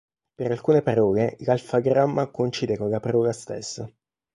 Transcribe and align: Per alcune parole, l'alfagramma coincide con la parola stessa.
Per 0.39 0.49
alcune 0.49 0.81
parole, 0.81 1.37
l'alfagramma 1.41 2.25
coincide 2.31 2.75
con 2.75 2.89
la 2.89 2.99
parola 2.99 3.31
stessa. 3.31 3.87